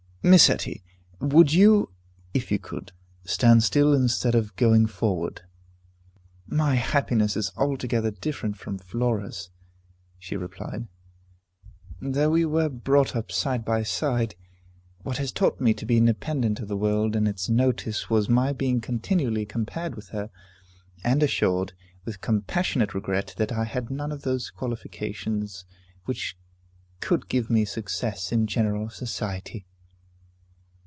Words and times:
"Miss 0.23 0.51
Etty, 0.51 0.83
would 1.19 1.51
you, 1.51 1.89
if 2.31 2.51
you 2.51 2.59
could, 2.59 2.91
stand 3.25 3.63
still 3.63 3.91
instead 3.91 4.35
of 4.35 4.55
going 4.55 4.85
forward?" 4.85 5.41
"My 6.45 6.75
happiness 6.75 7.35
is 7.35 7.51
altogether 7.57 8.11
different 8.11 8.55
from 8.55 8.77
Flora's," 8.77 9.49
she 10.19 10.37
replied, 10.37 10.87
"though 11.99 12.29
we 12.29 12.45
were 12.45 12.69
brought 12.69 13.15
up 13.15 13.31
side 13.31 13.65
by 13.65 13.81
side. 13.81 14.35
What 15.01 15.17
has 15.17 15.31
taught 15.31 15.59
me 15.59 15.73
to 15.73 15.87
be 15.87 15.97
independent 15.97 16.59
of 16.59 16.67
the 16.67 16.77
world 16.77 17.15
and 17.15 17.27
its 17.27 17.49
notice 17.49 18.07
was 18.11 18.29
my 18.29 18.53
being 18.53 18.79
continually 18.79 19.47
compared 19.47 19.95
with 19.95 20.09
her, 20.09 20.29
and 21.03 21.23
assured, 21.23 21.73
with 22.05 22.21
compassionate 22.21 22.93
regret, 22.93 23.33
that 23.37 23.51
I 23.51 23.63
had 23.63 23.89
none 23.89 24.11
of 24.11 24.21
those 24.21 24.51
qualifications 24.51 25.65
which 26.05 26.37
could 26.99 27.27
give 27.27 27.49
me 27.49 27.65
success 27.65 28.31
in 28.31 28.45
general 28.45 28.87
society." 28.91 29.65